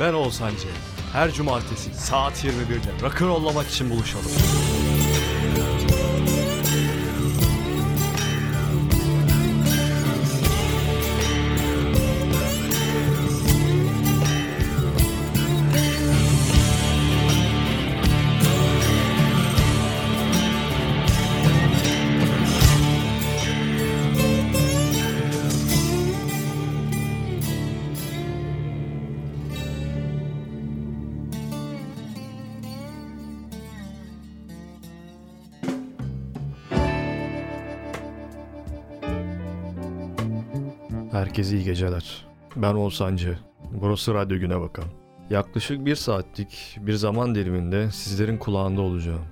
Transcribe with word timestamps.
Ben 0.00 0.12
Oğuzhan 0.12 0.50
C. 0.50 0.68
Her 1.12 1.32
cumartesi 1.32 1.94
saat 1.94 2.44
21'de 2.44 3.02
rock'n'rollamak 3.06 3.66
için 3.68 3.90
buluşalım. 3.90 4.30
Herkese 41.36 41.56
iyi 41.56 41.64
geceler. 41.64 42.26
Ben 42.56 42.74
Oğuzhancı. 42.74 43.38
Burası 43.72 44.14
Radyo 44.14 44.38
Güne 44.38 44.60
Bakan. 44.60 44.84
Yaklaşık 45.30 45.86
bir 45.86 45.94
saatlik 45.94 46.78
bir 46.80 46.92
zaman 46.92 47.34
diliminde 47.34 47.90
sizlerin 47.90 48.38
kulağında 48.38 48.80
olacağım. 48.80 49.24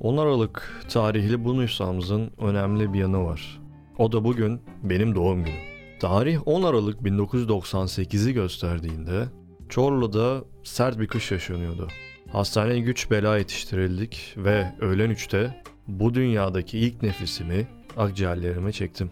10 0.00 0.16
Aralık 0.16 0.82
tarihli 0.88 1.44
bu 1.44 1.58
nüshamızın 1.58 2.30
önemli 2.38 2.92
bir 2.92 2.98
yanı 2.98 3.24
var. 3.24 3.60
O 3.98 4.12
da 4.12 4.24
bugün 4.24 4.60
benim 4.82 5.14
doğum 5.14 5.44
günüm. 5.44 5.58
Tarih 6.00 6.48
10 6.48 6.62
Aralık 6.62 7.00
1998'i 7.00 8.32
gösterdiğinde 8.32 9.24
Çorlu'da 9.68 10.44
sert 10.62 10.98
bir 10.98 11.06
kış 11.06 11.30
yaşanıyordu. 11.30 11.88
Hastaneye 12.32 12.80
güç 12.80 13.10
bela 13.10 13.38
yetiştirildik 13.38 14.34
ve 14.36 14.72
öğlen 14.80 15.10
3'te 15.10 15.62
bu 15.88 16.14
dünyadaki 16.14 16.78
ilk 16.78 17.02
nefesimi 17.02 17.66
akciğerlerime 17.96 18.72
çektim. 18.72 19.10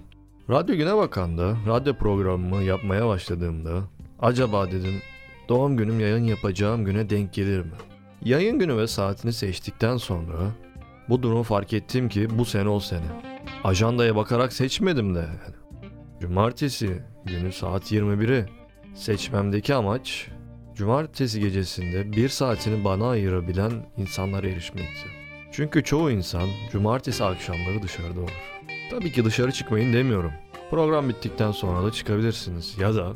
Radyo 0.50 0.77
Güne 0.77 0.97
Bakan'da 0.97 1.56
radyo 1.66 1.94
programımı 1.94 2.62
yapmaya 2.62 3.08
başladığımda 3.08 3.83
acaba 4.19 4.70
dedim 4.70 5.02
doğum 5.48 5.77
günüm 5.77 6.00
yayın 6.00 6.25
yapacağım 6.25 6.84
güne 6.84 7.11
denk 7.11 7.33
gelir 7.33 7.61
mi? 7.61 7.72
Yayın 8.25 8.58
günü 8.58 8.77
ve 8.77 8.86
saatini 8.86 9.33
seçtikten 9.33 9.97
sonra 9.97 10.39
bu 11.08 11.22
durumu 11.22 11.42
fark 11.42 11.72
ettim 11.72 12.08
ki 12.08 12.39
bu 12.39 12.44
sene 12.44 12.69
o 12.69 12.80
sene. 12.80 13.06
Ajandaya 13.64 14.17
bakarak 14.17 14.52
seçmedim 14.52 15.14
de 15.14 15.19
yani. 15.19 15.56
Cumartesi 16.20 17.02
günü 17.24 17.52
saat 17.52 17.92
21'i 17.92 18.47
seçmemdeki 18.94 19.74
amaç 19.74 20.28
cumartesi 20.74 21.41
gecesinde 21.41 22.12
bir 22.12 22.28
saatini 22.28 22.84
bana 22.84 23.08
ayırabilen 23.08 23.72
insanlara 23.97 24.48
erişmekti. 24.48 25.08
Çünkü 25.52 25.84
çoğu 25.84 26.11
insan 26.11 26.48
cumartesi 26.72 27.24
akşamları 27.24 27.83
dışarıda 27.83 28.20
olur. 28.20 28.55
Tabii 28.91 29.12
ki 29.12 29.25
dışarı 29.25 29.53
çıkmayın 29.53 29.92
demiyorum. 29.92 30.33
Program 30.70 31.09
bittikten 31.09 31.51
sonra 31.51 31.87
da 31.87 31.92
çıkabilirsiniz 31.92 32.79
ya 32.79 32.95
da 32.95 33.12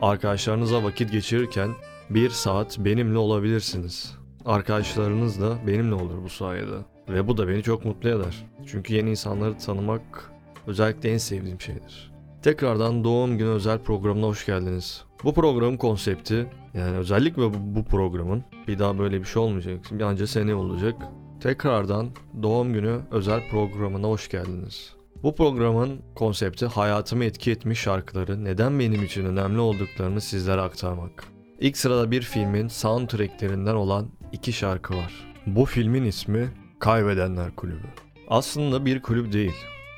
arkadaşlarınıza 0.00 0.84
vakit 0.84 1.12
geçirirken 1.12 1.70
bir 2.10 2.30
saat 2.30 2.78
benimle 2.78 3.18
olabilirsiniz. 3.18 4.14
Arkadaşlarınız 4.44 5.40
da 5.40 5.66
benimle 5.66 5.94
olur 5.94 6.22
bu 6.24 6.28
sayede. 6.28 6.76
Ve 7.08 7.28
bu 7.28 7.36
da 7.36 7.48
beni 7.48 7.62
çok 7.62 7.84
mutlu 7.84 8.08
eder. 8.08 8.46
Çünkü 8.66 8.94
yeni 8.94 9.10
insanları 9.10 9.58
tanımak 9.58 10.30
özellikle 10.66 11.12
en 11.12 11.18
sevdiğim 11.18 11.60
şeydir. 11.60 12.12
Tekrardan 12.42 13.04
doğum 13.04 13.38
günü 13.38 13.48
özel 13.48 13.78
programına 13.78 14.26
hoş 14.26 14.46
geldiniz. 14.46 15.04
Bu 15.24 15.34
programın 15.34 15.76
konsepti 15.76 16.46
yani 16.74 16.96
özellikle 16.96 17.42
bu, 17.42 17.54
bu 17.54 17.84
programın 17.84 18.44
bir 18.68 18.78
daha 18.78 18.98
böyle 18.98 19.20
bir 19.20 19.24
şey 19.24 19.42
olmayacak. 19.42 19.78
Bir 19.90 20.00
anca 20.00 20.26
sene 20.26 20.54
olacak. 20.54 20.94
Tekrardan 21.40 22.08
doğum 22.42 22.72
günü 22.72 23.00
özel 23.10 23.50
programına 23.50 24.08
hoş 24.08 24.30
geldiniz. 24.30 25.01
Bu 25.22 25.34
programın 25.34 26.00
konsepti 26.14 26.66
hayatımı 26.66 27.24
etki 27.24 27.50
etmiş 27.50 27.80
şarkıları 27.80 28.44
neden 28.44 28.78
benim 28.78 29.04
için 29.04 29.24
önemli 29.24 29.60
olduklarını 29.60 30.20
sizlere 30.20 30.60
aktarmak. 30.60 31.24
İlk 31.60 31.76
sırada 31.76 32.10
bir 32.10 32.22
filmin 32.22 32.68
soundtracklerinden 32.68 33.74
olan 33.74 34.08
iki 34.32 34.52
şarkı 34.52 34.96
var. 34.96 35.12
Bu 35.46 35.64
filmin 35.64 36.04
ismi 36.04 36.50
Kaybedenler 36.78 37.56
Kulübü. 37.56 37.86
Aslında 38.28 38.84
bir 38.84 39.02
kulüp 39.02 39.32
değil. 39.32 39.56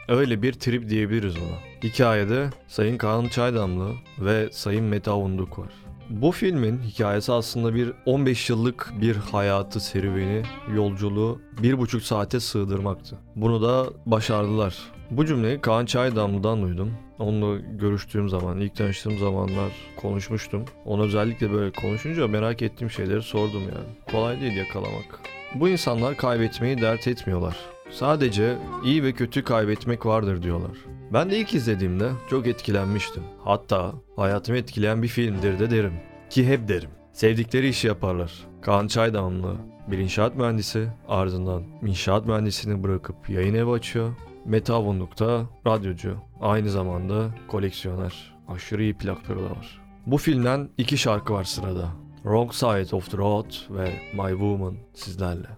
Öyle 0.08 0.42
bir 0.42 0.52
trip 0.52 0.88
diyebiliriz 0.88 1.36
ona. 1.36 1.88
Hikayede 1.88 2.50
Sayın 2.68 2.98
Kaan 2.98 3.28
Çaydamlı 3.28 3.92
ve 4.18 4.48
Sayın 4.52 4.84
Mete 4.84 5.10
Avunduk 5.10 5.58
var. 5.58 5.83
Bu 6.10 6.32
filmin 6.32 6.82
hikayesi 6.82 7.32
aslında 7.32 7.74
bir 7.74 7.92
15 8.06 8.50
yıllık 8.50 8.92
bir 9.00 9.16
hayatı 9.16 9.80
serüveni, 9.80 10.42
yolculuğu 10.74 11.40
bir 11.62 11.78
buçuk 11.78 12.02
saate 12.02 12.40
sığdırmaktı. 12.40 13.18
Bunu 13.36 13.62
da 13.62 13.86
başardılar. 14.06 14.76
Bu 15.10 15.26
cümleyi 15.26 15.60
Kaan 15.60 15.86
Çaydamlı'dan 15.86 16.62
duydum. 16.62 16.92
Onunla 17.18 17.60
görüştüğüm 17.60 18.28
zaman, 18.28 18.60
ilk 18.60 18.76
tanıştığım 18.76 19.18
zamanlar 19.18 19.72
konuşmuştum. 19.96 20.64
Ona 20.84 21.02
özellikle 21.02 21.52
böyle 21.52 21.72
konuşunca 21.72 22.28
merak 22.28 22.62
ettiğim 22.62 22.90
şeyleri 22.90 23.22
sordum 23.22 23.62
yani. 23.62 24.12
Kolay 24.12 24.40
değil 24.40 24.56
yakalamak. 24.56 25.20
Bu 25.54 25.68
insanlar 25.68 26.16
kaybetmeyi 26.16 26.80
dert 26.80 27.08
etmiyorlar. 27.08 27.56
Sadece 27.90 28.58
iyi 28.84 29.02
ve 29.02 29.12
kötü 29.12 29.44
kaybetmek 29.44 30.06
vardır 30.06 30.42
diyorlar. 30.42 30.76
Ben 31.12 31.30
de 31.30 31.38
ilk 31.38 31.54
izlediğimde 31.54 32.10
çok 32.30 32.46
etkilenmiştim. 32.46 33.22
Hatta 33.44 33.92
hayatımı 34.16 34.58
etkileyen 34.58 35.02
bir 35.02 35.08
filmdir 35.08 35.58
de 35.58 35.70
derim. 35.70 35.92
Ki 36.30 36.48
hep 36.48 36.68
derim. 36.68 36.90
Sevdikleri 37.12 37.68
işi 37.68 37.86
yaparlar. 37.86 38.32
Kaan 38.62 38.86
Çaydamlı 38.86 39.56
bir 39.88 39.98
inşaat 39.98 40.36
mühendisi 40.36 40.88
ardından 41.08 41.62
inşaat 41.82 42.26
mühendisini 42.26 42.82
bırakıp 42.82 43.30
yayın 43.30 43.54
evi 43.54 43.70
açıyor. 43.70 44.10
Mete 44.44 44.72
Avunduk 44.72 45.18
da 45.18 45.42
radyocu. 45.66 46.16
Aynı 46.40 46.70
zamanda 46.70 47.34
koleksiyoner. 47.48 48.34
Aşırı 48.48 48.82
iyi 48.82 48.94
plakları 48.94 49.38
da 49.38 49.50
var. 49.50 49.80
Bu 50.06 50.18
filmden 50.18 50.68
iki 50.78 50.98
şarkı 50.98 51.32
var 51.32 51.44
sırada. 51.44 51.88
Wrong 52.22 52.52
Side 52.52 52.96
of 52.96 53.10
the 53.10 53.16
Road 53.16 53.50
ve 53.70 53.84
My 54.12 54.30
Woman 54.30 54.74
sizlerle. 54.94 55.48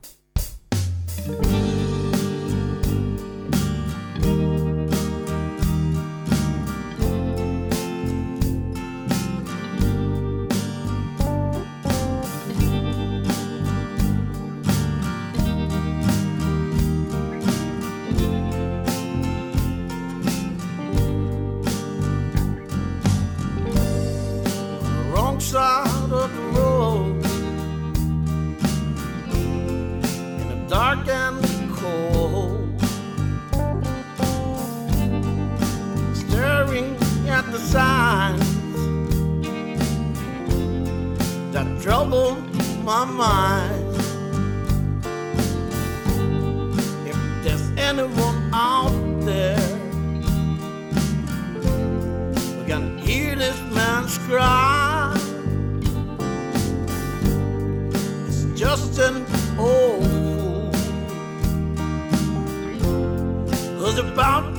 wrong 1.27 1.76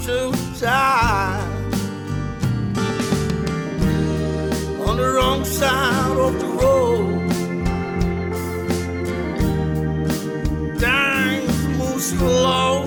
about 0.08 0.34
to 0.34 0.60
die 0.60 1.44
on 4.88 4.98
the 4.98 5.12
wrong 5.16 5.46
side 5.46 6.18
of 6.18 6.40
the 6.40 6.48
road. 6.48 7.32
Things 10.80 11.68
move 11.78 12.02
slow 12.02 12.84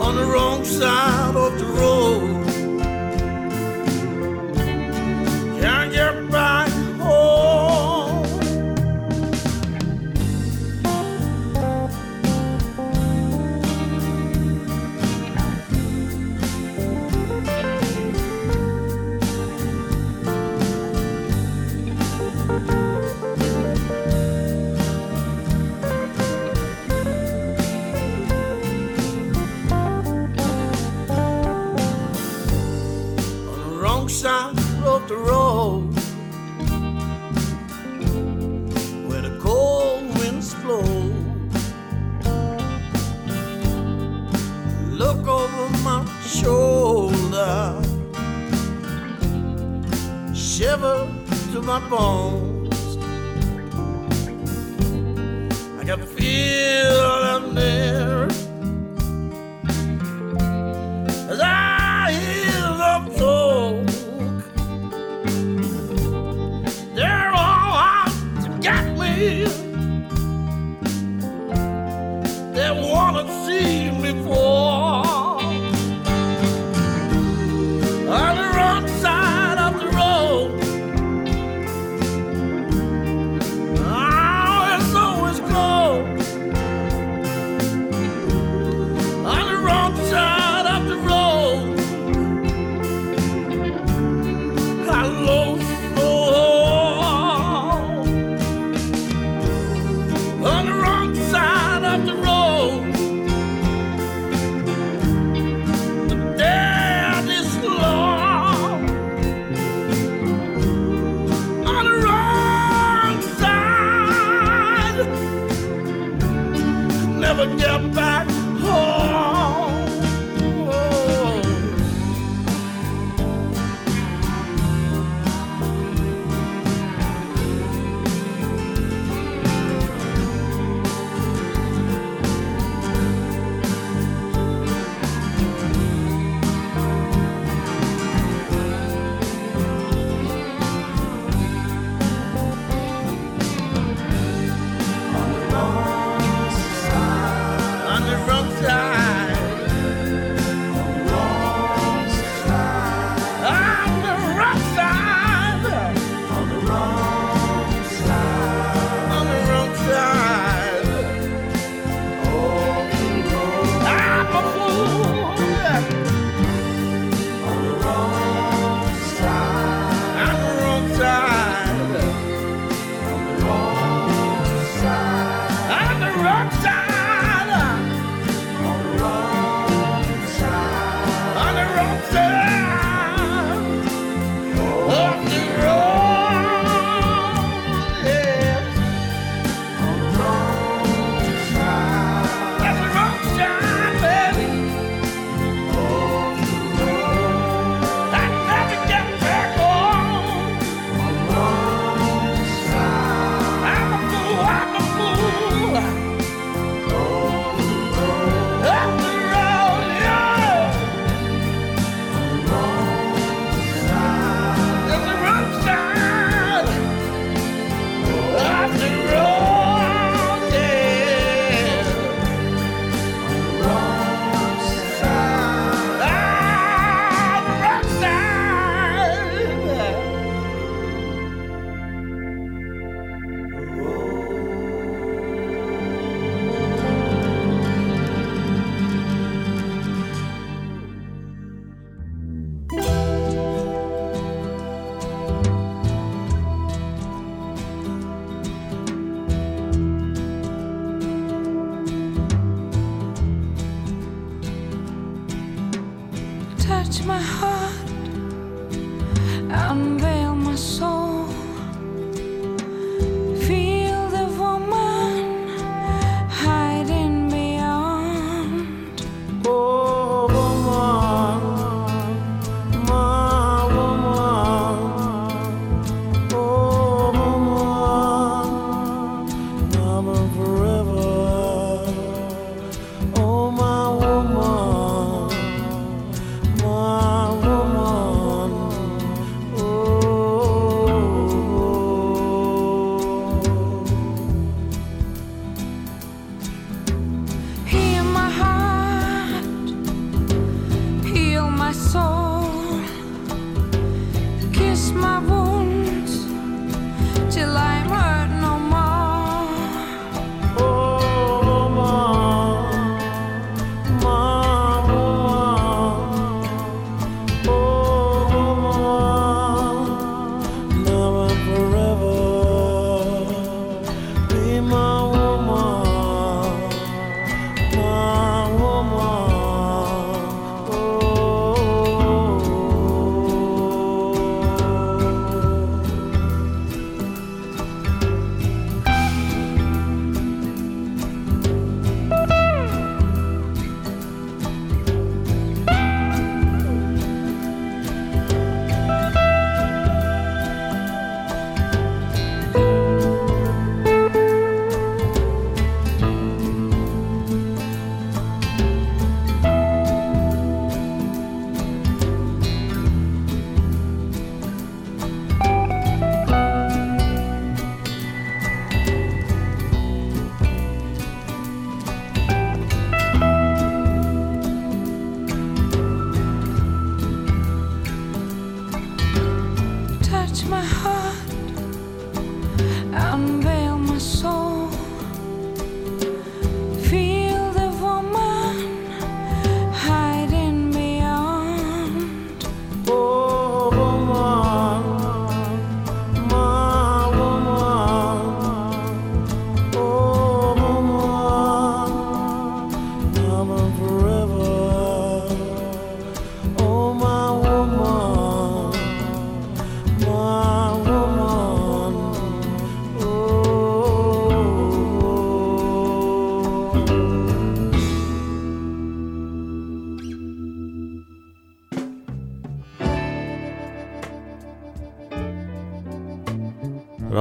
on 0.00 0.16
the 0.16 0.24
wrong 0.24 0.64
side 0.64 1.27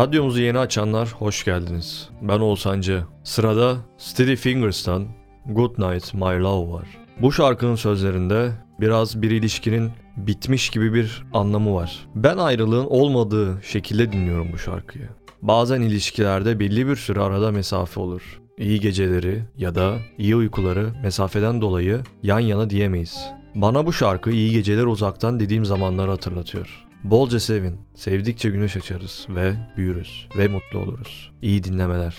Radyomuzu 0.07 0.41
yeni 0.41 0.59
açanlar 0.59 1.09
hoş 1.11 1.45
geldiniz. 1.45 2.09
Ben 2.21 2.39
Oğuzhancı. 2.39 3.03
Sırada 3.23 3.77
Steady 3.97 4.35
Fingers'tan 4.35 5.07
Good 5.45 5.71
Night 5.79 6.13
My 6.13 6.39
Love 6.39 6.73
var. 6.73 6.87
Bu 7.21 7.31
şarkının 7.31 7.75
sözlerinde 7.75 8.51
biraz 8.79 9.21
bir 9.21 9.31
ilişkinin 9.31 9.91
bitmiş 10.17 10.69
gibi 10.69 10.93
bir 10.93 11.23
anlamı 11.33 11.75
var. 11.75 12.07
Ben 12.15 12.37
ayrılığın 12.37 12.85
olmadığı 12.85 13.59
şekilde 13.63 14.11
dinliyorum 14.11 14.53
bu 14.53 14.57
şarkıyı. 14.57 15.09
Bazen 15.41 15.81
ilişkilerde 15.81 16.59
belli 16.59 16.87
bir 16.87 16.95
süre 16.95 17.19
arada 17.19 17.51
mesafe 17.51 17.99
olur. 17.99 18.41
İyi 18.57 18.79
geceleri 18.79 19.43
ya 19.57 19.75
da 19.75 19.97
iyi 20.17 20.35
uykuları 20.35 20.93
mesafeden 21.03 21.61
dolayı 21.61 22.01
yan 22.23 22.39
yana 22.39 22.69
diyemeyiz. 22.69 23.17
Bana 23.55 23.85
bu 23.85 23.93
şarkı 23.93 24.31
iyi 24.31 24.51
geceler 24.51 24.83
uzaktan 24.83 25.39
dediğim 25.39 25.65
zamanları 25.65 26.11
hatırlatıyor. 26.11 26.86
Bolca 27.03 27.39
sevin, 27.39 27.79
sevdikçe 27.95 28.49
güneş 28.49 28.77
açarız 28.77 29.25
ve 29.29 29.53
büyürüz 29.77 30.27
ve 30.37 30.47
mutlu 30.47 30.79
oluruz. 30.79 31.31
İyi 31.41 31.63
dinlemeler. 31.63 32.15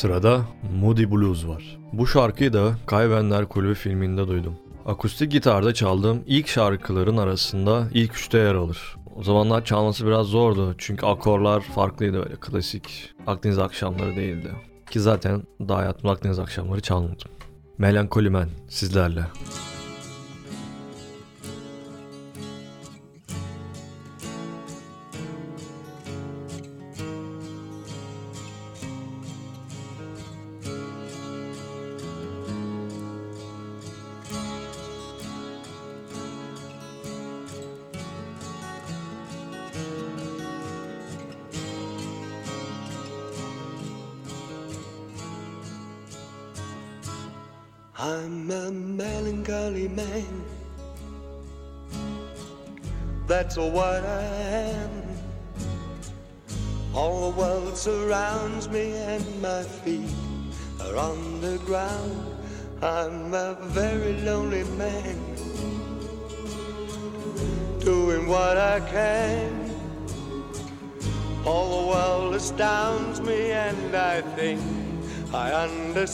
Sırada 0.00 0.40
Moody 0.80 1.10
Blues 1.10 1.46
var. 1.46 1.78
Bu 1.92 2.06
şarkıyı 2.06 2.52
da 2.52 2.74
Kaybenler 2.86 3.46
Kulübü 3.48 3.74
filminde 3.74 4.28
duydum. 4.28 4.54
Akustik 4.86 5.32
gitarda 5.32 5.74
çaldığım 5.74 6.22
ilk 6.26 6.48
şarkıların 6.48 7.16
arasında 7.16 7.88
ilk 7.94 8.16
üçte 8.16 8.38
yer 8.38 8.54
alır. 8.54 8.96
O 9.16 9.22
zamanlar 9.22 9.64
çalması 9.64 10.06
biraz 10.06 10.26
zordu 10.26 10.74
çünkü 10.78 11.06
akorlar 11.06 11.60
farklıydı 11.60 12.18
öyle 12.18 12.36
klasik 12.40 13.12
Akdeniz 13.26 13.58
akşamları 13.58 14.16
değildi. 14.16 14.50
Ki 14.90 15.00
zaten 15.00 15.42
daha 15.68 15.78
hayatımda 15.78 16.12
Akdeniz 16.12 16.38
akşamları 16.38 16.80
çalmadım. 16.80 17.30
Melankolimen 17.78 18.48
sizlerle. 18.68 19.20
I'm 19.20 19.69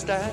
understand 0.08 0.32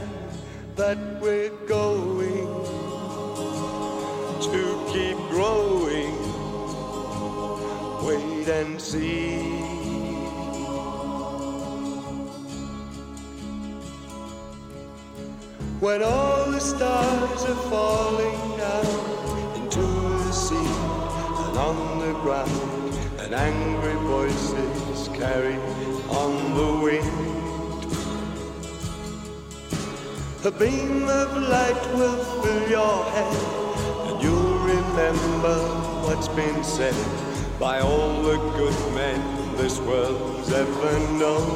by 37.64 37.80
all 37.80 38.22
the 38.24 38.36
good 38.60 38.78
men 38.94 39.22
this 39.56 39.80
world's 39.80 40.52
ever 40.52 40.94
known. 41.22 41.48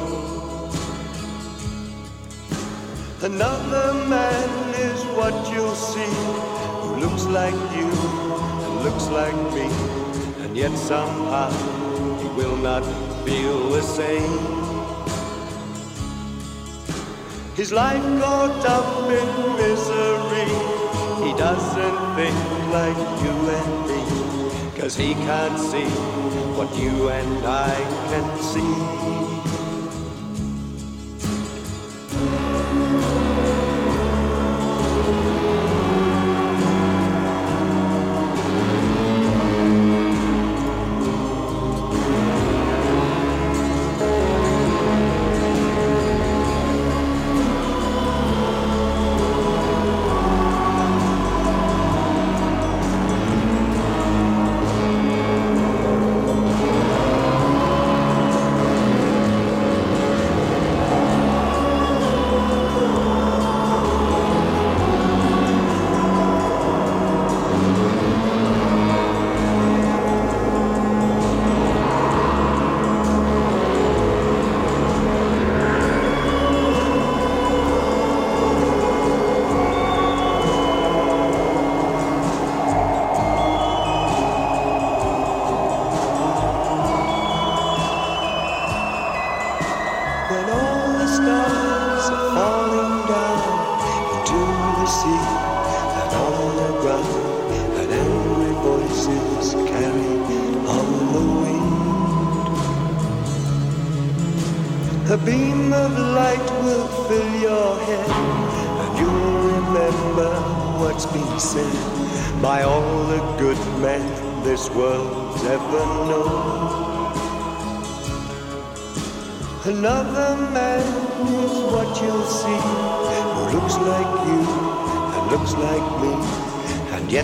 Another 3.20 3.92
man 4.08 4.48
is 4.88 5.00
what 5.18 5.34
you'll 5.52 5.74
see, 5.74 6.14
who 6.80 6.96
looks 7.04 7.26
like 7.26 7.58
you 7.76 7.90
and 8.64 8.74
looks 8.86 9.06
like 9.20 9.38
me, 9.56 9.68
and 10.42 10.56
yet 10.56 10.74
somehow 10.78 11.50
he 12.22 12.28
will 12.38 12.56
not 12.56 12.84
feel 13.26 13.68
the 13.68 13.82
same. 13.82 14.38
His 17.54 17.70
life 17.70 18.06
caught 18.22 18.64
up 18.78 19.10
in 19.20 19.28
misery. 19.60 20.48
He 21.26 21.32
doesn't 21.36 21.98
think 22.16 22.38
like 22.78 23.00
you 23.24 23.34
and 23.58 23.72
me, 23.90 23.97
cause 24.78 24.96
he 24.96 25.14
can't 25.14 25.58
see 25.58 25.90
what 26.56 26.74
you 26.78 27.08
and 27.08 27.44
I 27.44 27.74
can 28.10 28.42
see. 28.42 29.47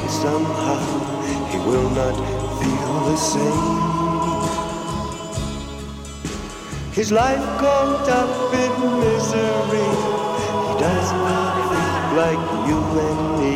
Somehow 0.08 0.80
he 1.50 1.58
will 1.58 1.90
not 1.90 2.16
feel 2.60 2.94
the 3.10 3.16
same. 3.16 3.94
His 6.92 7.10
life 7.10 7.44
caught 7.58 8.08
up 8.08 8.54
in 8.54 8.72
misery. 9.00 9.90
He 10.66 10.72
does 10.86 11.08
not 11.26 11.54
think 11.70 12.04
like 12.22 12.44
you 12.68 12.80
and 13.08 13.22
me, 13.40 13.54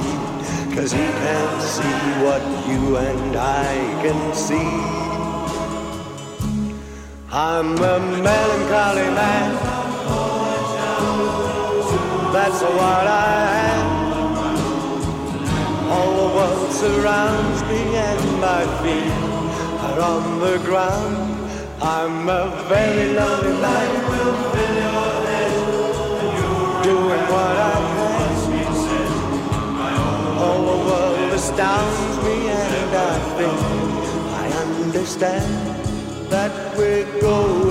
cause 0.75 0.91
he 0.93 1.07
can't 1.23 1.63
see 1.63 1.99
what 2.25 2.43
you 2.69 2.97
and 2.97 3.37
I 3.37 3.75
can 4.03 4.35
see. 4.35 5.09
I'm 7.31 7.77
a 7.77 8.01
melancholy 8.01 9.11
man. 9.15 9.51
That's 12.33 12.63
what 12.63 13.07
I 13.07 13.59
am. 13.73 13.88
The 16.29 16.35
world 16.35 16.73
surrounds 16.73 17.63
me 17.63 17.97
and 17.97 18.21
my 18.39 18.63
feet 18.83 19.13
are 19.87 19.99
on 19.99 20.41
the 20.41 20.59
ground. 20.59 21.17
I'm 21.81 22.29
a 22.29 22.51
very 22.69 23.15
lonely 23.15 23.57
man. 23.63 23.89
Doing 26.83 27.25
what 27.33 27.57
I 27.73 27.77
can. 27.97 28.33
All 30.45 30.63
the 30.71 30.79
world 30.87 31.33
astounds 31.33 32.17
me 32.23 32.37
and 32.51 32.91
I 32.95 33.15
think 33.39 33.59
I 34.43 34.47
understand 34.85 35.51
that 36.31 36.53
we're 36.77 37.21
going 37.23 37.68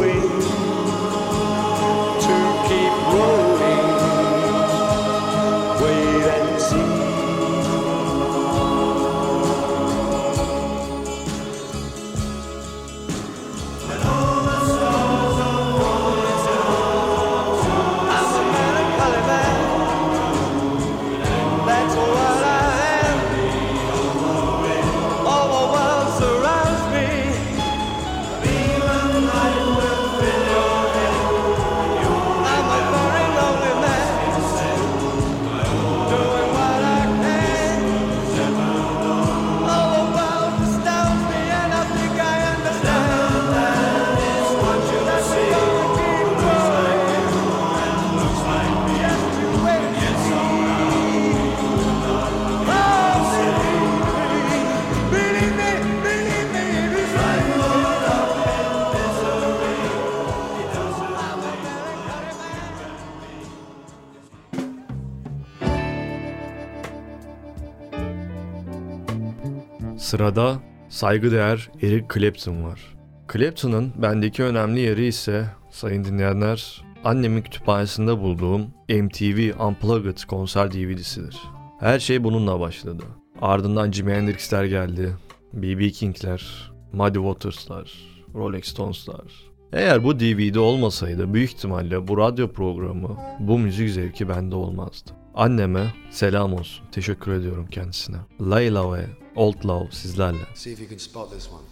Sırada 70.07 70.59
saygıdeğer 70.89 71.69
Eric 71.81 72.05
Clapton 72.13 72.63
var. 72.63 72.95
Clapton'ın 73.33 73.93
bendeki 74.01 74.43
önemli 74.43 74.79
yeri 74.79 75.05
ise 75.05 75.45
sayın 75.69 76.03
dinleyenler 76.03 76.81
annemin 77.03 77.41
kütüphanesinde 77.41 78.19
bulduğum 78.19 78.61
MTV 78.89 79.63
Unplugged 79.67 80.17
konser 80.27 80.71
DVD'sidir. 80.71 81.37
Her 81.79 81.99
şey 81.99 82.23
bununla 82.23 82.59
başladı. 82.59 83.03
Ardından 83.41 83.91
Jimi 83.91 84.13
Hendrix'ler 84.13 84.65
geldi. 84.65 85.15
B.B. 85.53 85.89
King'ler, 85.89 86.71
Muddy 86.93 87.17
Waters'lar, 87.17 87.93
Rolling 88.35 88.65
Stones'lar. 88.65 89.33
Eğer 89.73 90.03
bu 90.03 90.19
DVD 90.19 90.55
olmasaydı 90.55 91.33
büyük 91.33 91.49
ihtimalle 91.49 92.07
bu 92.07 92.17
radyo 92.17 92.51
programı, 92.51 93.17
bu 93.39 93.59
müzik 93.59 93.89
zevki 93.89 94.29
bende 94.29 94.55
olmazdı. 94.55 95.11
Anneme 95.37 95.93
selam 96.11 96.53
olsun. 96.53 96.85
Teşekkür 96.91 97.31
ediyorum 97.31 97.67
kendisine. 97.71 98.17
Layla 98.41 98.93
ve 98.93 99.05
Old 99.35 99.65
Love 99.65 99.91
sizlerle. 99.91 100.47
See 100.55 100.73
if 100.73 100.79
you 100.79 100.89
can 100.89 100.97
spot 100.97 101.31
this 101.31 101.49
one. 101.51 101.63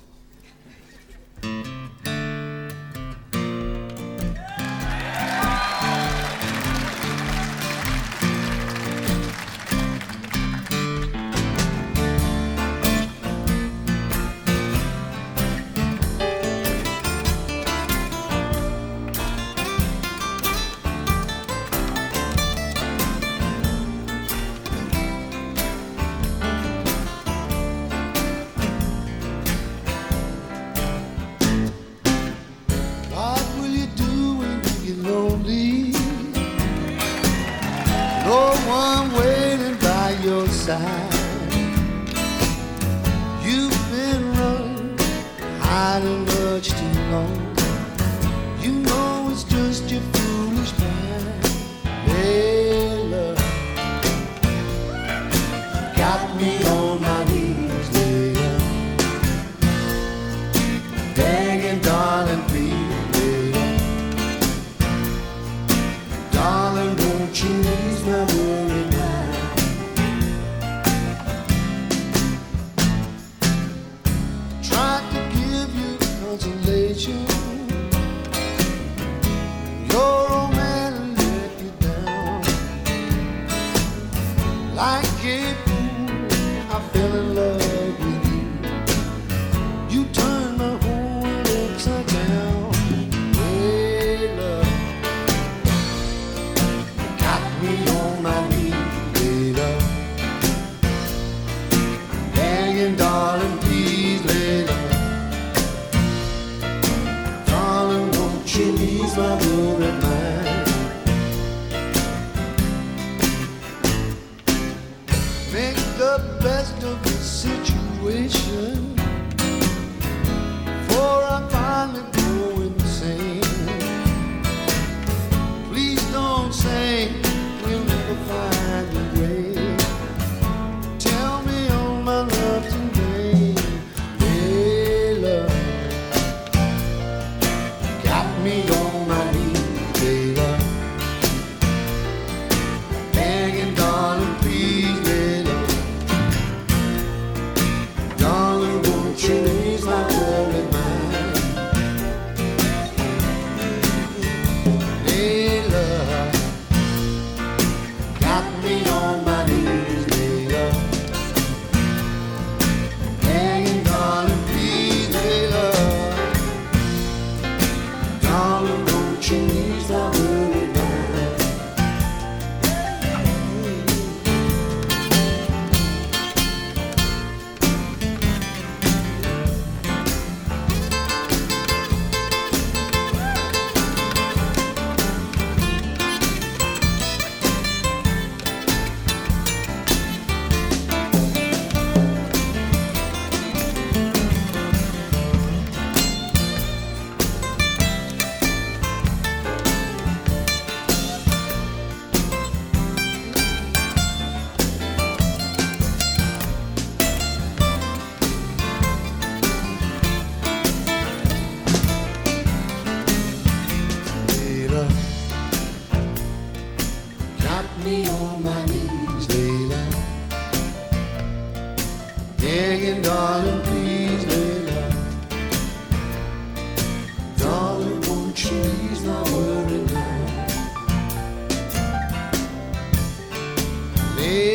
Live 234.18 234.55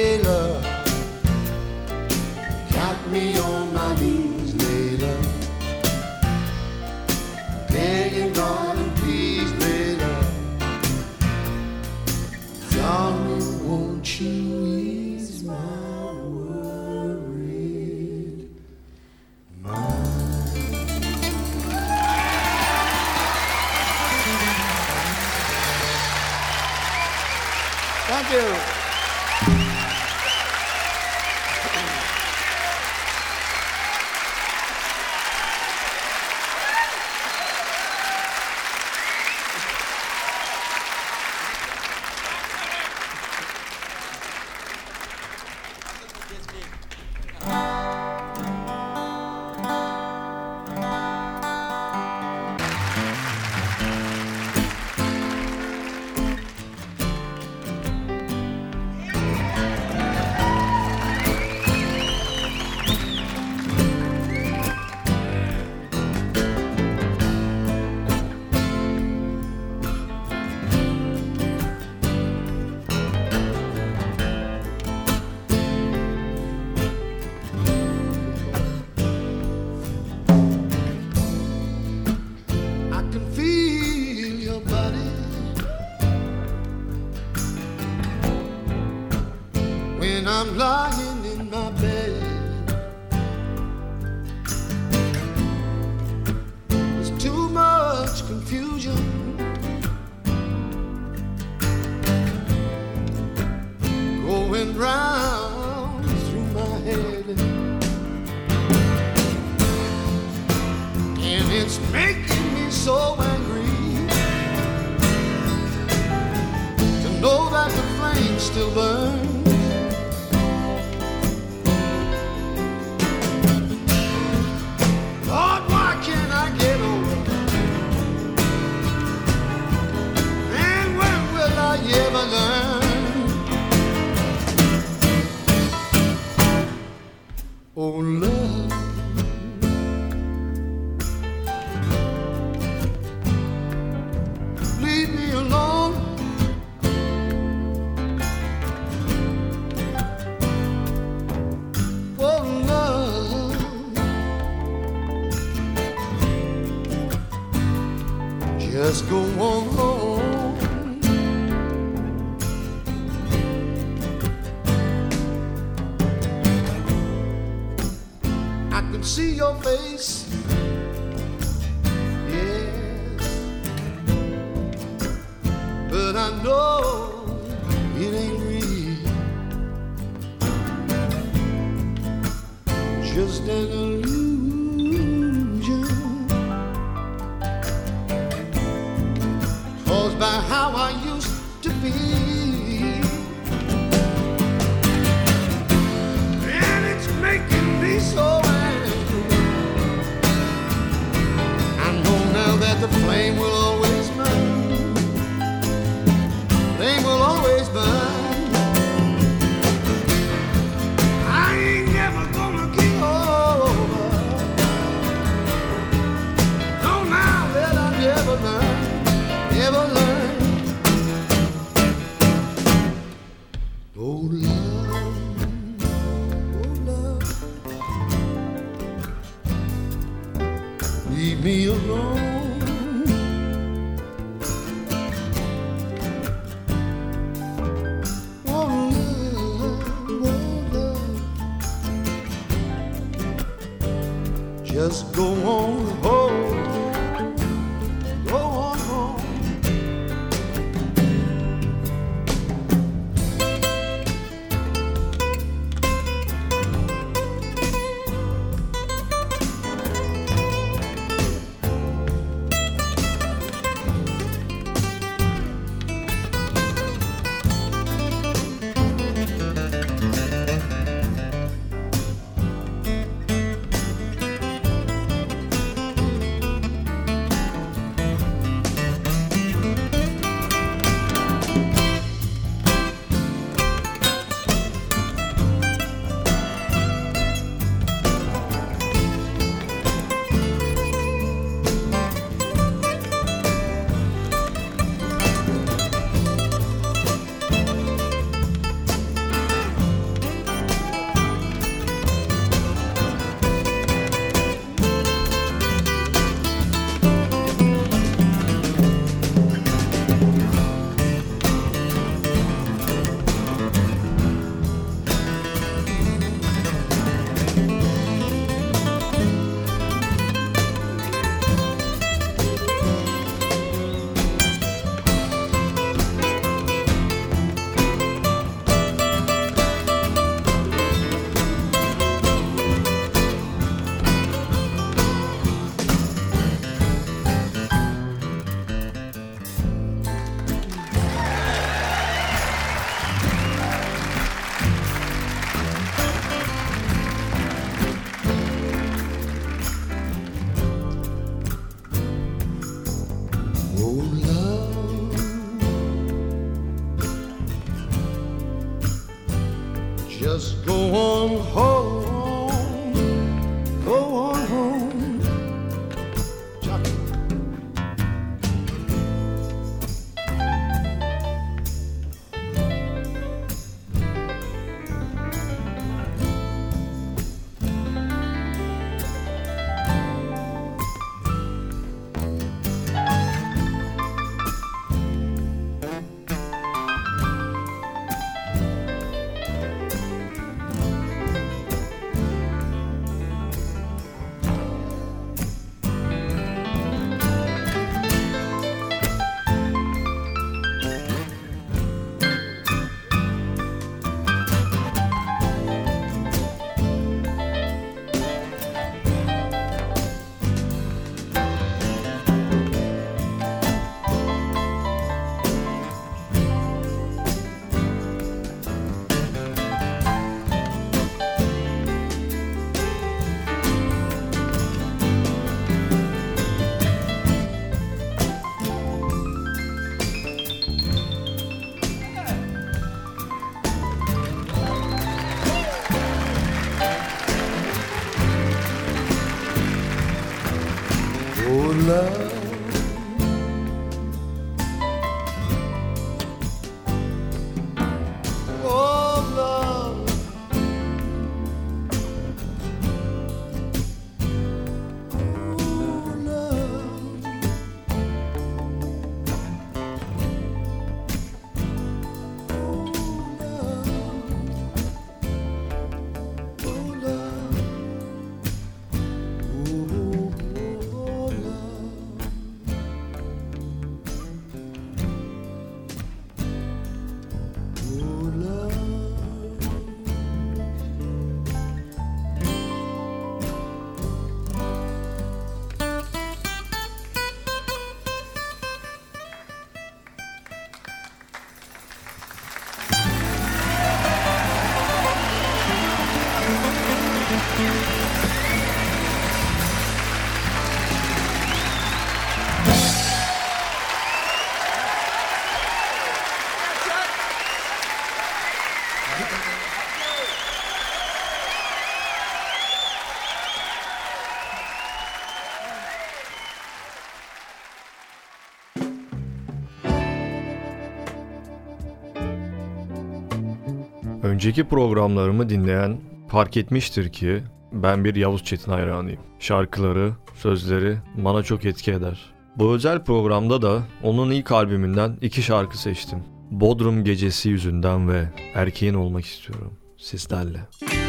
Önceki 524.40 524.64
programlarımı 524.64 525.48
dinleyen 525.48 526.00
fark 526.28 526.56
etmiştir 526.56 527.12
ki 527.12 527.42
ben 527.72 528.04
bir 528.04 528.14
Yavuz 528.14 528.44
Çetin 528.44 528.72
hayranıyım. 528.72 529.20
Şarkıları, 529.38 530.12
sözleri 530.34 530.96
bana 531.14 531.42
çok 531.42 531.64
etki 531.64 531.92
eder. 531.92 532.34
Bu 532.56 532.74
özel 532.74 533.04
programda 533.04 533.62
da 533.62 533.82
onun 534.02 534.30
ilk 534.30 534.52
albümünden 534.52 535.16
iki 535.20 535.42
şarkı 535.42 535.78
seçtim. 535.78 536.18
Bodrum 536.50 537.04
Gecesi 537.04 537.48
yüzünden 537.48 538.08
ve 538.08 538.28
Erkeğin 538.54 538.94
Olmak 538.94 539.24
istiyorum 539.24 539.72
sizlerle. 539.98 540.60
Geçip 540.80 540.99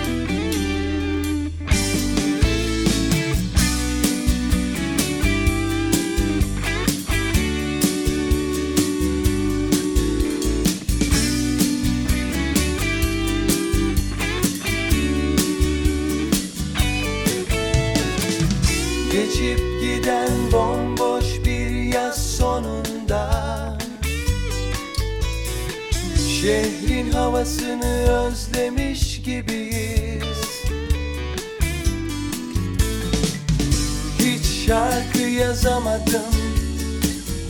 yazamadım. 35.64 36.32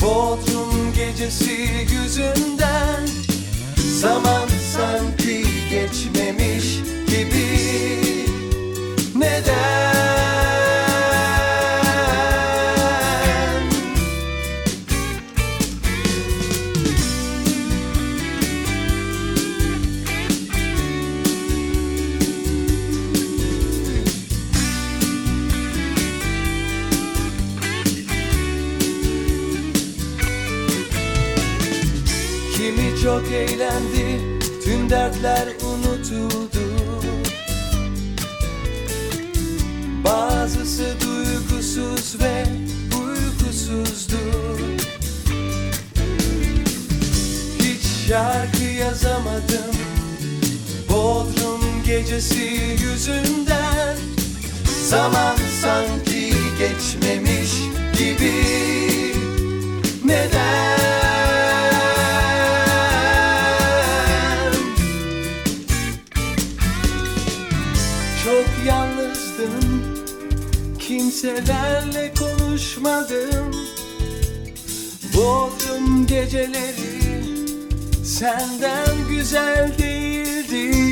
Bodrum 0.01 0.93
gecesi 0.93 1.70
yüzünden 1.91 3.07
Zaman 3.99 4.47
dertler 35.24 35.47
unutuldu. 35.63 36.59
Bazısı 40.03 40.95
duygusuz 41.01 42.22
ve 42.22 42.45
uykusuzdu. 42.99 44.17
Hiç 47.59 48.07
şarkı 48.07 48.63
yazamadım. 48.63 49.76
Bodrum 50.89 51.61
gecesi 51.86 52.78
yüzünden. 52.84 53.97
Zaman 54.89 55.36
sanki 55.61 56.34
geçmemiş 56.59 57.51
gibi. 57.97 58.34
Neden? 60.05 60.80
Kimselerle 71.22 72.13
konuşmadım. 72.19 73.55
Bodrum 75.15 76.07
geceleri 76.07 77.24
Senden 78.05 79.07
güzel 79.09 79.72
değildi 79.78 80.90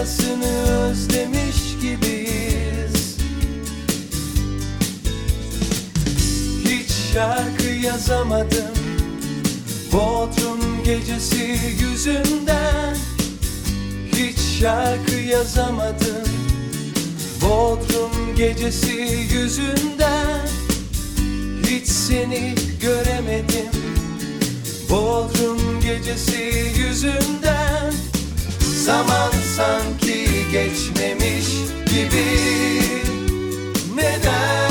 havasını 0.00 0.80
özlemiş 0.82 1.56
gibiyiz. 1.82 3.18
Hiç 6.64 6.92
şarkı 7.12 7.66
yazamadım. 7.86 8.74
Bodrum 9.92 10.84
gecesi 10.84 11.58
yüzünden. 11.80 12.96
Hiç 14.12 14.38
şarkı 14.60 15.14
yazamadım. 15.14 16.28
Bodrum 17.42 18.36
gecesi 18.36 18.96
yüzünden. 19.32 20.48
Hiç 21.66 21.88
seni 21.88 22.54
göremedim. 22.80 23.70
Bodrum 24.90 25.80
gecesi 25.80 26.72
yüzünden 26.78 27.69
Zaman 28.84 29.30
sanki 29.56 30.24
geçmemiş 30.52 31.46
gibi 31.86 32.24
Neden? 33.94 34.69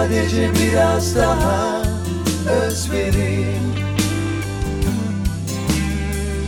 Sadece 0.00 0.50
biraz 0.54 1.16
daha 1.16 1.82
özverin 2.50 3.74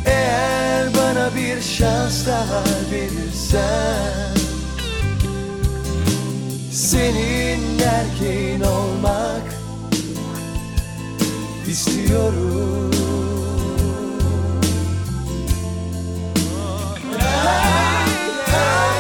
Eğer 0.07 0.89
bana 0.95 1.35
bir 1.35 1.63
şans 1.63 2.27
daha 2.27 2.65
verirsen 2.93 4.37
Senin 6.73 7.79
erkeğin 7.79 8.61
olmak 8.61 9.43
istiyorum. 11.69 12.93
Yeniden 17.13 18.92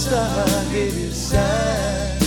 şans 0.00 0.12
daha 0.12 0.46
verirsen 0.74 2.18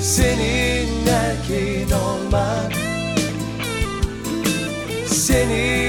Senin 0.00 1.06
erkeğin 1.06 1.90
olmak 1.90 2.72
Senin 5.06 5.81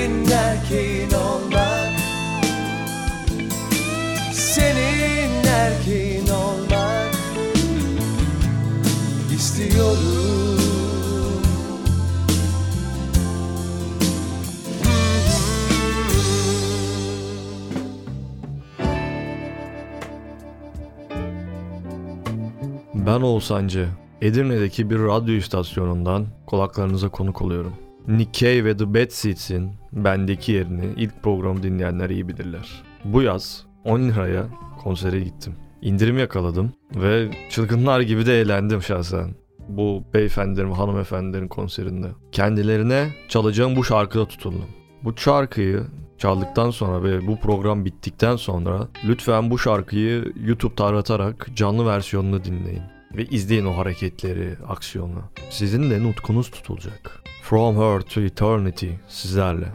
Ben 23.06 23.22
Oğuzhancı. 23.22 23.88
Edirne'deki 24.22 24.90
bir 24.90 25.00
radyo 25.00 25.34
istasyonundan 25.34 26.26
kulaklarınıza 26.48 27.10
konuk 27.10 27.42
oluyorum. 27.42 27.74
Nick 28.08 28.32
Cave 28.40 28.66
ve 28.66 28.78
The 28.78 28.94
Bad 28.94 29.10
Seeds'in 29.10 29.72
bendeki 29.92 30.52
yerini 30.52 30.86
ilk 30.98 31.24
programı 31.24 31.64
dinleyenler 31.64 32.10
iyi 32.10 32.28
bilirler. 32.28 32.84
Bu 33.06 33.22
yaz 33.22 33.66
10 33.84 34.00
liraya 34.00 34.46
konsere 34.84 35.20
gittim. 35.20 35.54
İndirim 35.82 36.18
yakaladım 36.18 36.74
ve 36.96 37.32
çılgınlar 37.50 38.02
gibi 38.02 38.26
de 38.26 38.42
eğlendim 38.42 38.82
şahsen. 38.82 39.36
Bu 39.68 40.04
beyefendilerin 40.14 40.72
hanımefendilerin 40.72 41.48
konserinde. 41.48 42.08
Kendilerine 42.32 43.10
çalacağım 43.28 43.76
bu 43.76 43.84
şarkıda 43.84 44.28
tutuldum. 44.28 44.66
Bu 45.04 45.18
şarkıyı 45.18 45.84
çaldıktan 46.18 46.70
sonra 46.70 47.04
ve 47.04 47.28
bu 47.28 47.40
program 47.40 47.86
bittikten 47.86 48.36
sonra 48.36 48.88
lütfen 49.08 49.52
bu 49.52 49.60
şarkıyı 49.60 50.34
YouTube'da 50.46 50.86
aratarak 50.86 51.48
canlı 51.56 51.86
versiyonunu 51.86 52.44
dinleyin. 52.44 52.93
Ve 53.16 53.26
izleyin 53.26 53.66
o 53.66 53.78
hareketleri, 53.78 54.56
aksiyonu. 54.68 55.22
Sizin 55.50 55.90
de 55.90 56.04
nutkunuz 56.04 56.52
tutulacak. 56.52 57.24
From 57.42 57.76
Her 57.76 58.02
to 58.02 58.22
Eternity 58.22 58.88
sizlerle. 59.08 59.68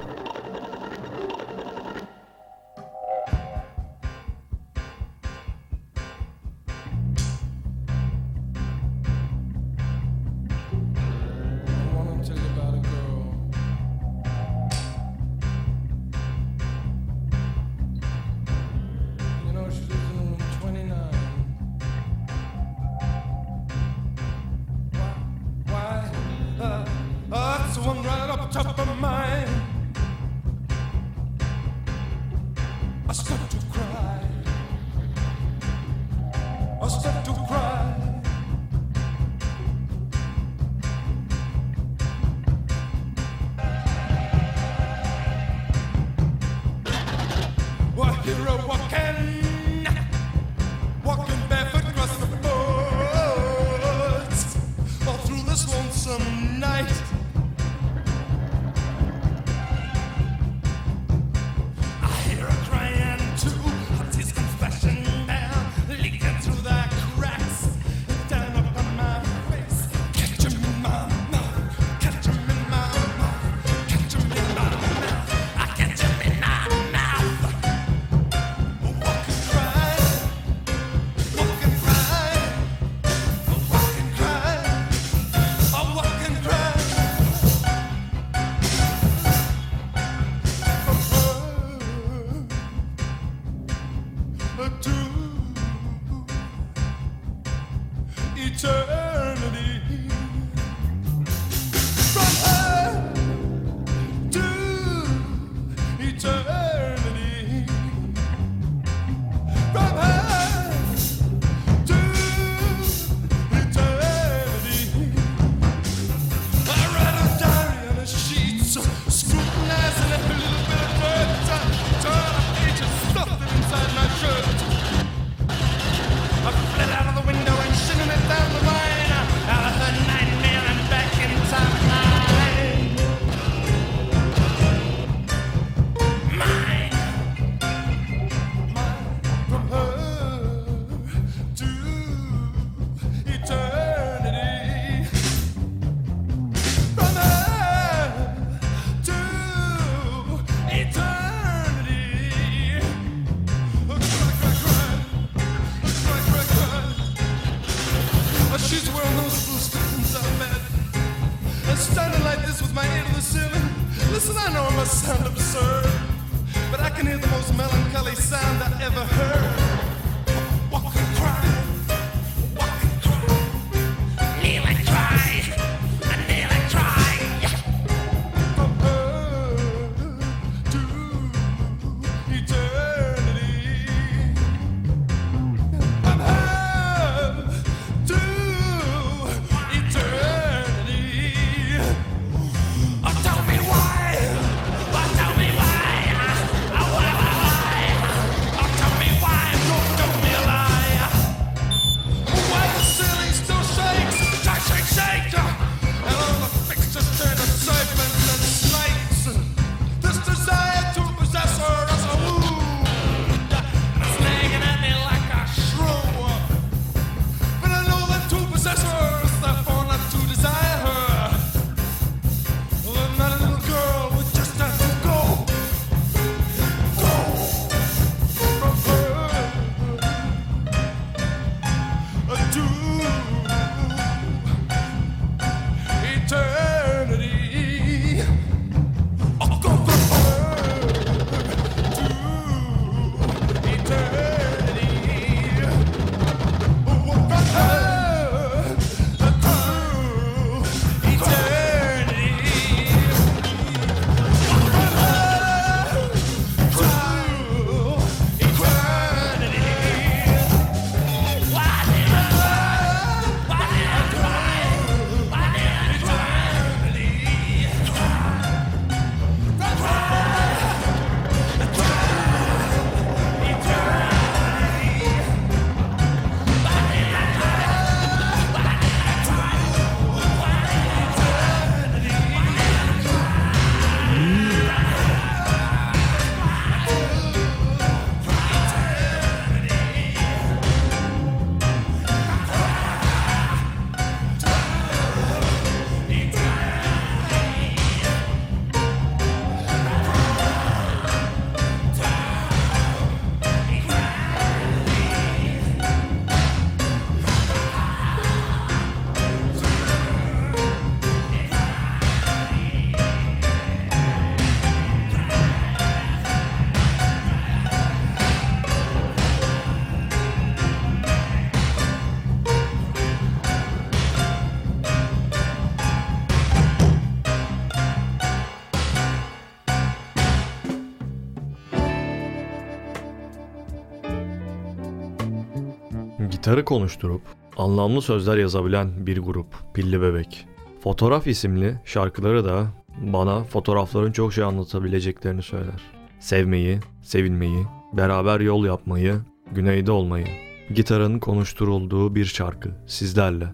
gitarı 336.49 336.65
konuşturup 336.65 337.23
anlamlı 337.57 338.03
sözler 338.03 338.37
yazabilen 338.37 339.07
bir 339.07 339.19
grup 339.19 339.47
Pilli 339.75 340.03
Bebek. 340.03 340.47
Fotoğraf 340.81 341.27
isimli 341.27 341.81
şarkıları 341.85 342.45
da 342.45 342.67
bana 342.99 343.45
fotoğrafların 343.45 344.13
çok 344.13 344.33
şey 344.33 344.45
anlatabileceklerini 344.45 345.43
söyler. 345.43 345.83
Sevmeyi, 346.21 346.81
sevilmeyi, 347.03 347.67
beraber 347.93 348.41
yol 348.41 348.65
yapmayı, 348.65 349.21
güneyde 349.53 349.93
olmayı. 349.93 350.27
Gitarın 350.75 351.19
konuşturulduğu 351.19 352.15
bir 352.15 352.25
şarkı 352.25 352.71
sizlerle. 352.87 353.47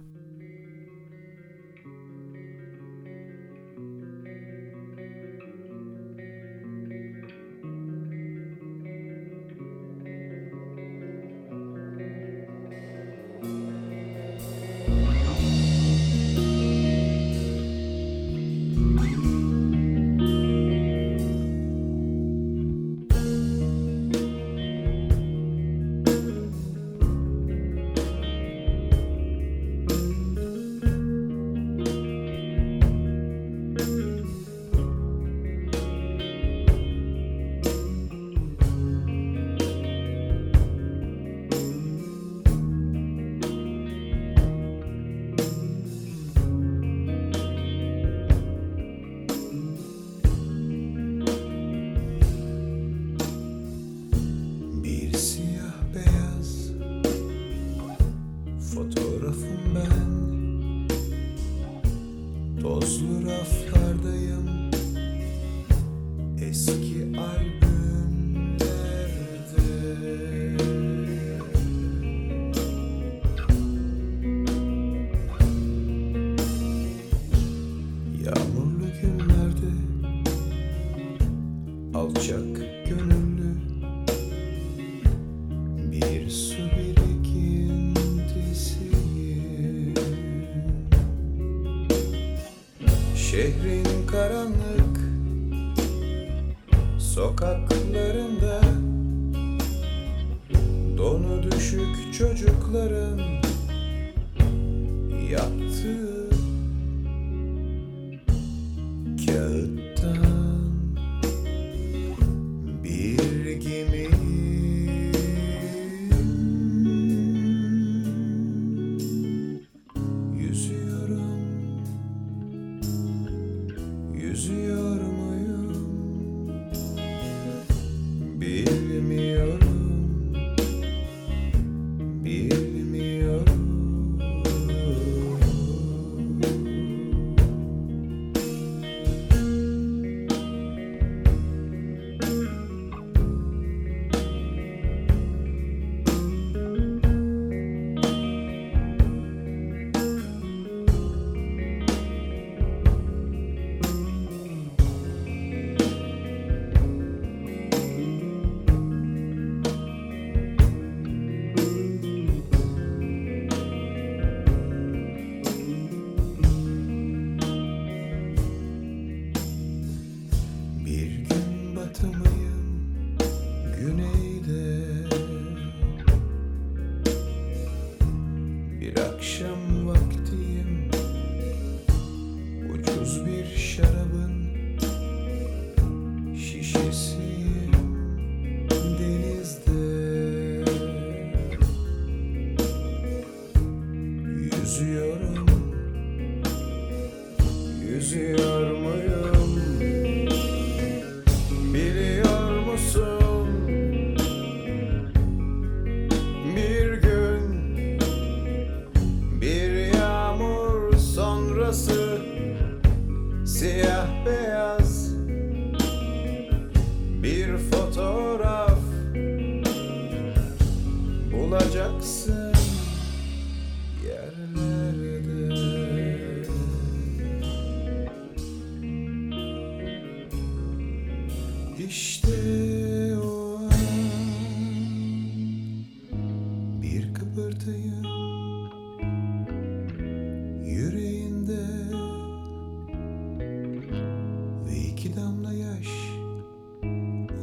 İki 245.05 245.17
damla 245.17 245.53
yaş 245.53 245.89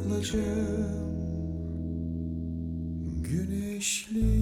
alacağım. 0.06 1.02
Güneşli 3.22 4.41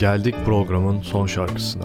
Geldik 0.00 0.34
programın 0.44 1.00
son 1.00 1.26
şarkısına. 1.26 1.84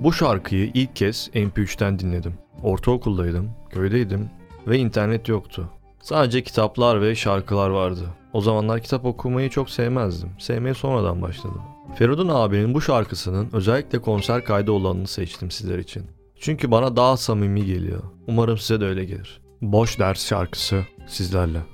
Bu 0.00 0.12
şarkıyı 0.12 0.70
ilk 0.74 0.96
kez 0.96 1.30
MP3'ten 1.34 1.98
dinledim. 1.98 2.34
Ortaokuldaydım, 2.62 3.50
köydeydim 3.70 4.30
ve 4.66 4.78
internet 4.78 5.28
yoktu. 5.28 5.70
Sadece 6.00 6.42
kitaplar 6.42 7.02
ve 7.02 7.14
şarkılar 7.14 7.70
vardı. 7.70 8.04
O 8.32 8.40
zamanlar 8.40 8.80
kitap 8.80 9.04
okumayı 9.04 9.50
çok 9.50 9.70
sevmezdim. 9.70 10.30
Sevmeye 10.38 10.74
sonradan 10.74 11.22
başladım. 11.22 11.62
Feridun 11.94 12.28
abinin 12.28 12.74
bu 12.74 12.80
şarkısının 12.80 13.48
özellikle 13.52 13.98
konser 13.98 14.44
kaydı 14.44 14.72
olanını 14.72 15.06
seçtim 15.06 15.50
sizler 15.50 15.78
için. 15.78 16.02
Çünkü 16.40 16.70
bana 16.70 16.96
daha 16.96 17.16
samimi 17.16 17.66
geliyor. 17.66 18.02
Umarım 18.26 18.58
size 18.58 18.80
de 18.80 18.84
öyle 18.84 19.04
gelir. 19.04 19.40
Boş 19.62 19.98
Ders 19.98 20.26
şarkısı 20.26 20.84
sizlerle. 21.06 21.73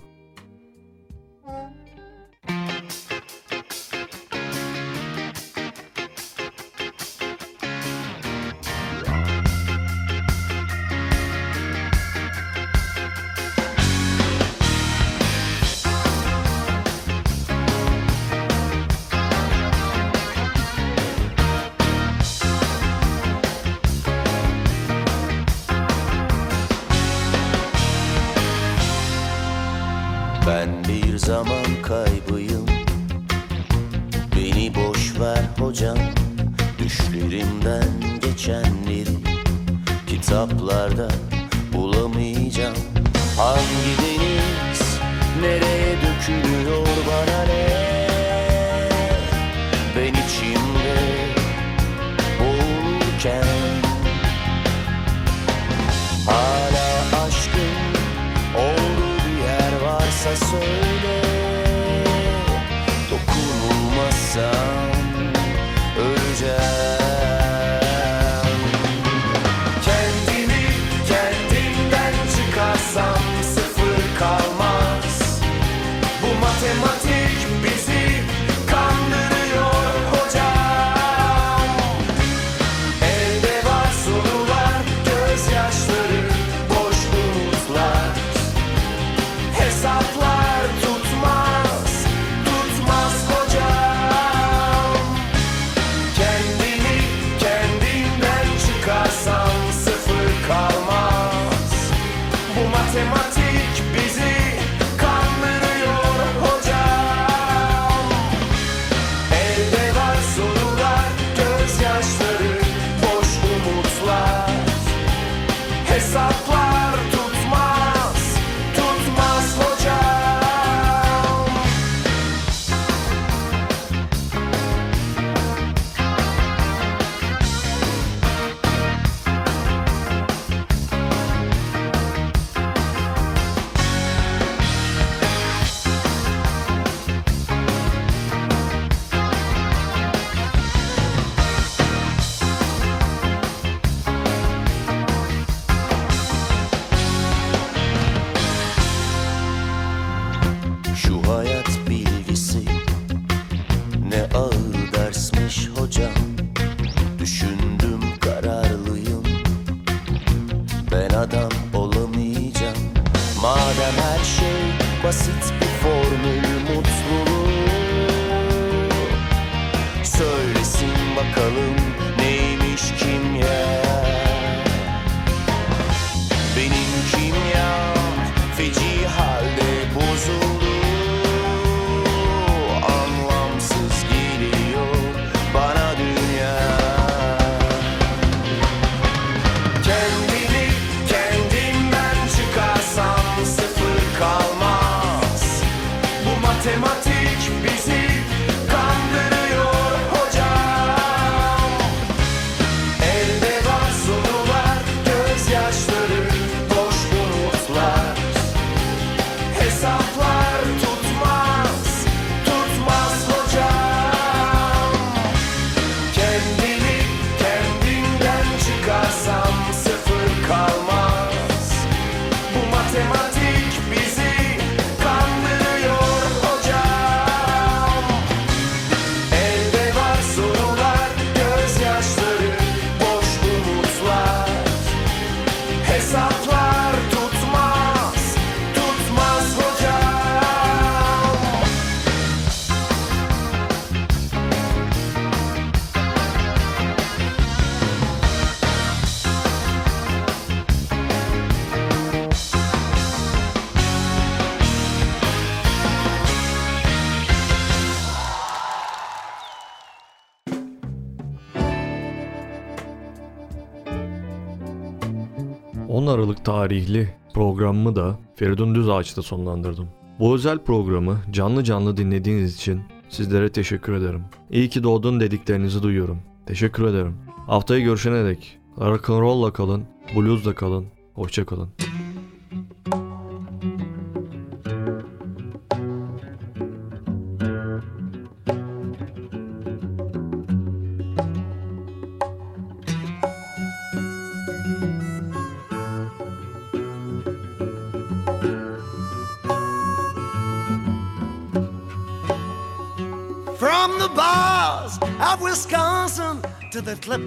tarihli 266.51 267.09
programımı 267.35 267.97
da 267.97 268.19
Feridun 268.37 268.75
Düzağaç'ta 268.75 269.23
sonlandırdım. 269.23 269.89
Bu 270.19 270.35
özel 270.35 270.59
programı 270.59 271.19
canlı 271.31 271.65
canlı 271.65 271.97
dinlediğiniz 271.97 272.57
için 272.57 272.81
sizlere 273.09 273.53
teşekkür 273.53 273.93
ederim. 273.93 274.25
İyi 274.51 274.69
ki 274.69 274.83
doğdun 274.83 275.21
dediklerinizi 275.21 275.83
duyuyorum. 275.83 276.19
Teşekkür 276.47 276.85
ederim. 276.85 277.17
Haftaya 277.47 277.81
görüşene 277.81 278.25
dek 278.25 278.59
rock'n'roll'la 278.81 279.53
kalın, 279.53 279.85
blues'la 280.17 280.55
kalın, 280.55 280.87
hoşça 281.15 281.47
kalın. 281.47 281.69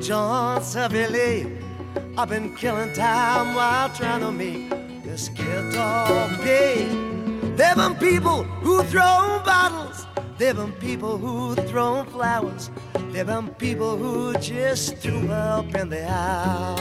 Joints 0.03 0.75
LA, 0.75 1.45
I've 2.17 2.27
been 2.27 2.53
killing 2.57 2.91
time 2.91 3.55
while 3.55 3.87
trying 3.89 4.19
to 4.19 4.31
make 4.33 4.69
this 5.01 5.29
guitar 5.29 6.27
pay. 6.41 6.87
There've 7.55 7.77
been 7.77 7.95
people 7.95 8.43
who 8.43 8.83
throw 8.83 9.41
bottles, 9.45 10.05
there've 10.37 10.57
been 10.57 10.73
people 10.73 11.17
who 11.17 11.55
throw 11.55 12.03
flowers, 12.03 12.69
there've 13.11 13.27
been 13.27 13.47
people 13.55 13.95
who 13.95 14.33
just 14.39 14.97
threw 14.97 15.29
up 15.31 15.73
in 15.73 15.87
the 15.87 16.03
aisle. 16.05 16.77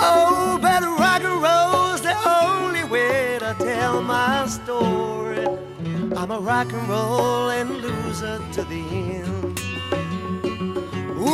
Oh, 0.00 0.58
but 0.60 0.82
rock 0.82 1.22
and 1.22 1.40
roll's 1.40 2.00
the 2.02 2.16
only 2.26 2.82
way 2.84 3.38
to 3.38 3.54
tell 3.60 4.02
my 4.02 4.46
story. 4.48 5.46
I'm 6.16 6.32
a 6.32 6.40
rock 6.40 6.72
and 6.72 6.88
rollin' 6.88 7.80
loser 7.80 8.40
to 8.54 8.64
the 8.64 8.82
end. 8.90 9.55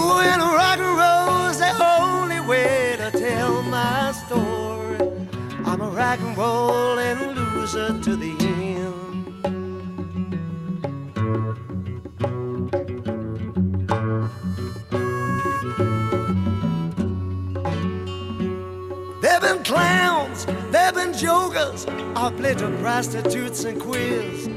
And 0.04 0.42
rock 0.42 0.78
and 0.78 0.96
roll's 0.98 1.58
the 1.58 1.72
only 1.80 2.40
way 2.40 2.96
to 2.98 3.10
tell 3.16 3.62
my 3.62 4.12
story. 4.12 4.98
I'm 5.64 5.80
a 5.80 5.90
rock 5.90 6.18
and 6.20 6.36
rollin' 6.36 7.34
loser 7.36 8.00
to 8.00 8.16
the 8.16 8.32
end. 8.40 8.82
There've 19.22 19.40
been 19.40 19.62
clowns, 19.62 20.46
there've 20.72 20.94
been 20.94 21.12
jokers, 21.12 21.86
I've 22.16 22.36
played 22.36 22.58
to 22.58 22.68
prostitutes 22.80 23.64
and 23.64 23.80
queers. 23.80 24.48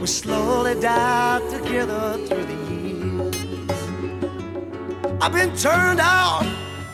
We 0.00 0.06
slowly 0.06 0.80
died 0.80 1.42
together 1.50 2.18
through 2.26 2.46
the. 2.46 2.55
I've 5.26 5.32
been 5.32 5.56
turned 5.56 5.98
out, 5.98 6.46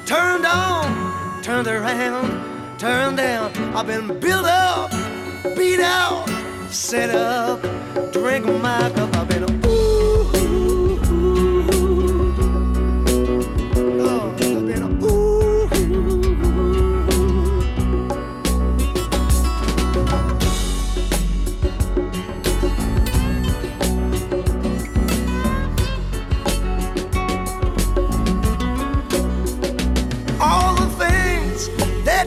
turned 0.07 0.47
on, 0.47 1.43
turned 1.43 1.69
around, 1.69 2.79
turned 2.79 3.19
down. 3.19 3.55
I've 3.77 3.87
been 3.87 4.19
built 4.21 4.47
up, 4.47 4.91
beat 5.55 5.81
out, 5.81 6.27
set 6.71 7.11
up, 7.11 7.61
drink 8.11 8.47
my 8.47 8.91
cup. 8.95 9.15
I've 9.17 9.29
been 9.29 9.62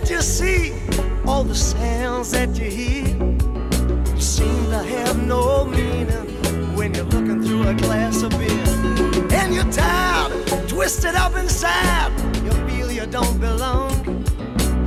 that 0.06 0.14
you 0.14 0.22
see, 0.22 0.72
all 1.26 1.44
the 1.44 1.56
sounds 1.56 2.30
that 2.32 2.50
you 2.60 2.70
hear, 2.70 3.06
seem 4.20 4.70
to 4.70 4.78
have 4.78 5.26
no 5.26 5.66
meaning 5.66 6.76
when 6.76 6.94
you're 6.94 7.06
looking 7.06 7.42
through 7.42 7.68
a 7.68 7.74
glass 7.74 8.22
of 8.22 8.30
beer. 8.32 9.30
And 9.32 9.56
you're 9.56 9.72
tired, 9.72 10.68
twisted 10.68 11.16
up 11.16 11.36
inside, 11.36 12.12
you 12.44 12.52
feel 12.68 12.92
you 12.92 13.08
don't 13.08 13.40
belong. 13.40 13.92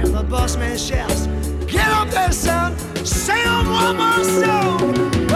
And 0.01 0.15
the 0.15 0.23
boss 0.23 0.57
man 0.57 0.79
shouts, 0.79 1.27
Get 1.67 1.89
up 1.89 2.09
there, 2.11 2.31
son, 2.31 2.79
sing 3.05 3.45
one 3.69 3.97
more 3.97 4.25
song. 4.25 5.28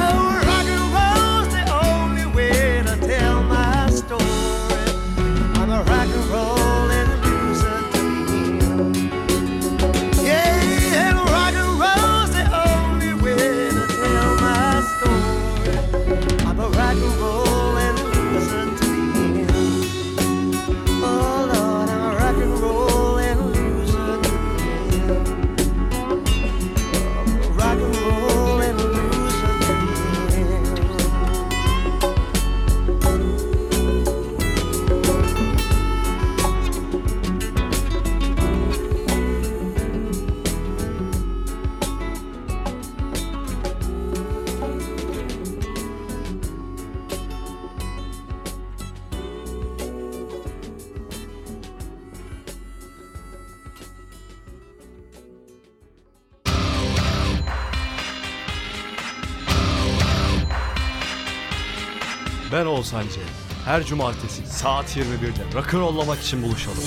C. 62.82 63.20
Her 63.64 63.84
cumartesi 63.84 64.46
saat 64.46 64.96
21'de 64.96 65.58
rock'n'rollamak 65.58 66.20
için 66.20 66.42
buluşalım. 66.42 66.84